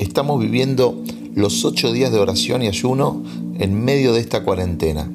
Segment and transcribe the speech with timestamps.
[0.00, 1.04] Estamos viviendo
[1.34, 3.22] los ocho días de oración y ayuno
[3.58, 5.12] en medio de esta cuarentena.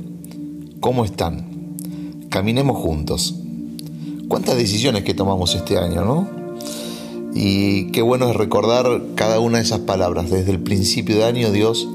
[0.79, 1.75] ¿Cómo están?
[2.29, 3.33] Caminemos juntos.
[4.27, 6.29] ¿Cuántas decisiones que tomamos este año, no?
[7.33, 10.29] Y qué bueno es recordar cada una de esas palabras.
[10.29, 11.87] Desde el principio de año Dios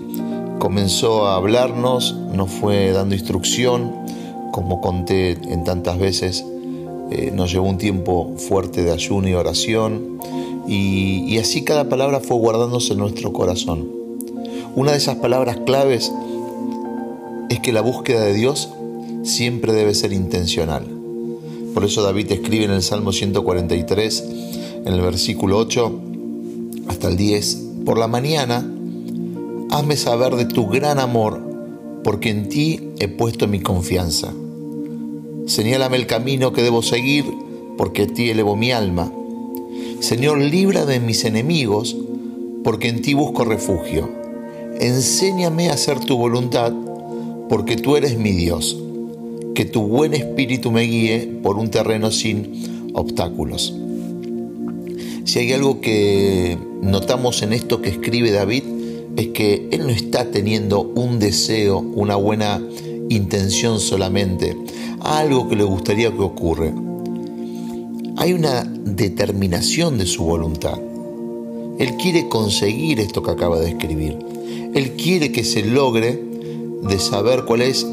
[0.59, 3.93] comenzó a hablarnos, nos fue dando instrucción,
[4.51, 6.45] como conté en tantas veces,
[7.13, 10.19] eh, nos llevó un tiempo fuerte de ayuno y oración
[10.73, 13.89] y, así cada palabra fue guardándose en nuestro corazón.
[14.77, 16.13] Una de esas palabras claves
[17.49, 18.69] es que la búsqueda de Dios
[19.25, 20.87] siempre debe ser intencional.
[21.75, 24.25] Por eso David escribe en el Salmo 143,
[24.85, 26.01] en el versículo 8
[26.87, 28.65] hasta el 10, por la mañana,
[29.71, 31.41] hazme saber de tu gran amor,
[32.05, 34.33] porque en ti he puesto mi confianza.
[35.47, 37.25] Señálame el camino que debo seguir,
[37.77, 39.13] porque en ti elevo mi alma.
[40.01, 41.95] Señor, libra de mis enemigos,
[42.65, 44.09] porque en ti busco refugio.
[44.81, 46.73] Enséñame a hacer tu voluntad,
[47.51, 48.79] porque tú eres mi Dios.
[49.55, 53.75] Que tu buen espíritu me guíe por un terreno sin obstáculos.
[55.25, 58.63] Si hay algo que notamos en esto que escribe David,
[59.17, 62.59] es que él no está teniendo un deseo, una buena
[63.11, 64.57] intención solamente,
[65.03, 66.73] algo que le gustaría que ocurra
[68.21, 70.79] hay una determinación de su voluntad.
[71.79, 74.19] Él quiere conseguir esto que acaba de escribir.
[74.75, 76.23] Él quiere que se logre
[76.83, 77.87] de saber cuál es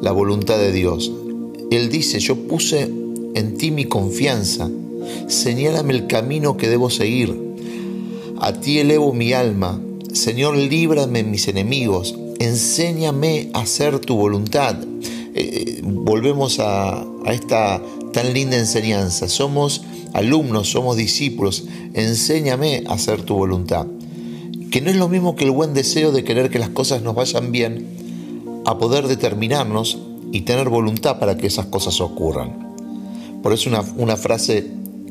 [0.00, 1.12] la voluntad de Dios.
[1.70, 2.90] Él dice, yo puse
[3.34, 4.70] en ti mi confianza,
[5.26, 7.38] señálame el camino que debo seguir.
[8.40, 9.82] A ti elevo mi alma,
[10.14, 14.76] Señor, líbrame mis enemigos, enséñame a hacer tu voluntad.
[15.34, 19.28] Eh, eh, volvemos a esta tan linda enseñanza.
[19.28, 21.64] Somos alumnos, somos discípulos.
[21.94, 23.86] Enséñame a hacer tu voluntad.
[24.70, 27.14] Que no es lo mismo que el buen deseo de querer que las cosas nos
[27.14, 27.86] vayan bien,
[28.66, 29.98] a poder determinarnos
[30.30, 32.68] y tener voluntad para que esas cosas ocurran.
[33.42, 34.66] Por eso una, una frase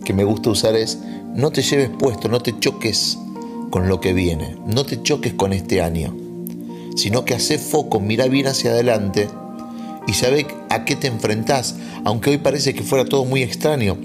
[0.06, 1.00] que me gusta usar es,
[1.34, 3.18] no te lleves puesto, no te choques
[3.72, 6.16] con lo que viene, no te choques con este año,
[6.96, 9.28] sino que hace foco, mira bien hacia adelante
[10.08, 11.76] y sabe a qué te enfrentás,
[12.06, 13.98] aunque hoy parece que fuera todo muy extraño.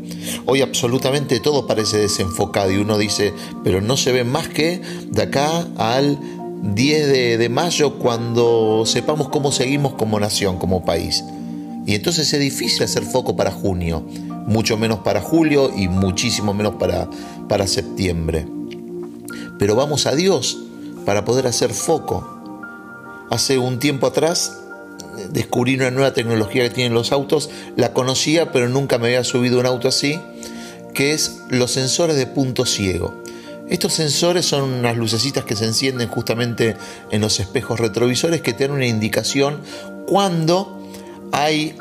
[0.47, 3.33] Hoy absolutamente todo parece desenfocado y uno dice,
[3.63, 6.19] pero no se ve más que de acá al
[6.63, 11.25] 10 de, de mayo cuando sepamos cómo seguimos como nación, como país.
[11.87, 14.05] Y entonces es difícil hacer foco para junio,
[14.47, 17.09] mucho menos para julio y muchísimo menos para,
[17.49, 18.47] para septiembre.
[19.59, 20.59] Pero vamos a Dios
[21.05, 22.29] para poder hacer foco.
[23.31, 24.62] Hace un tiempo atrás
[25.31, 29.61] descubrí una nueva tecnología que tienen los autos, la conocía pero nunca me había subido
[29.61, 30.21] un auto así,
[30.95, 33.23] que es los sensores de punto ciego.
[33.69, 36.77] Estos sensores son unas lucecitas que se encienden justamente
[37.11, 39.61] en los espejos retrovisores que te dan una indicación
[40.07, 40.79] cuando
[41.33, 41.77] hay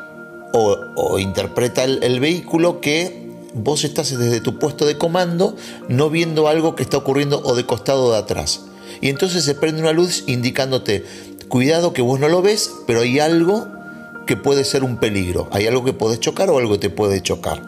[0.54, 5.56] o, interpreta el, el vehículo que vos estás desde tu puesto de comando
[5.90, 8.62] no viendo algo que está ocurriendo o de costado o de atrás.
[9.02, 11.06] Y entonces se prende una luz indicándote
[11.52, 13.68] cuidado que vos no lo ves, pero hay algo
[14.26, 17.22] que puede ser un peligro, hay algo que puede chocar o algo que te puede
[17.22, 17.62] chocar.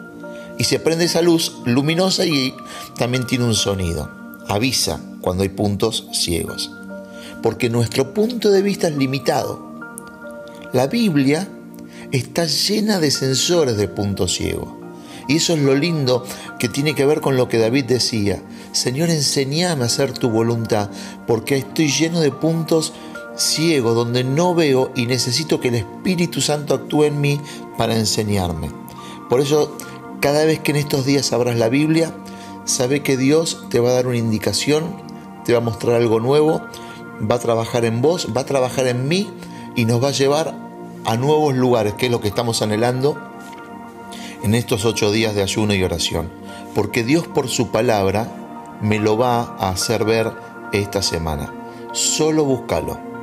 [0.58, 2.54] Y se prende esa luz luminosa y
[2.96, 4.10] también tiene un sonido.
[4.48, 6.72] Avisa cuando hay puntos ciegos.
[7.42, 9.62] Porque nuestro punto de vista es limitado.
[10.72, 11.46] La Biblia
[12.10, 14.80] está llena de sensores de punto ciego.
[15.28, 16.24] Y eso es lo lindo
[16.58, 18.42] que tiene que ver con lo que David decía.
[18.72, 20.88] Señor, enseñame a hacer tu voluntad,
[21.26, 22.94] porque estoy lleno de puntos
[23.36, 27.40] ciego, donde no veo y necesito que el Espíritu Santo actúe en mí
[27.76, 28.70] para enseñarme.
[29.28, 29.76] Por eso,
[30.20, 32.14] cada vez que en estos días abras la Biblia,
[32.64, 34.96] sabe que Dios te va a dar una indicación,
[35.44, 36.62] te va a mostrar algo nuevo,
[37.30, 39.30] va a trabajar en vos, va a trabajar en mí
[39.76, 40.54] y nos va a llevar
[41.04, 43.18] a nuevos lugares, que es lo que estamos anhelando
[44.42, 46.30] en estos ocho días de ayuno y oración.
[46.74, 48.28] Porque Dios por su palabra
[48.80, 50.32] me lo va a hacer ver
[50.72, 51.52] esta semana.
[51.92, 53.13] Solo búscalo.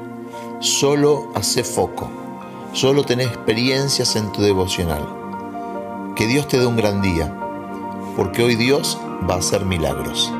[0.62, 2.08] Solo hace foco,
[2.72, 5.08] solo tenés experiencias en tu devocional.
[6.16, 7.36] Que Dios te dé un gran día,
[8.16, 8.96] porque hoy Dios
[9.28, 10.32] va a hacer milagros.